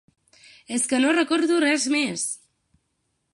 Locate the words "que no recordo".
0.93-1.59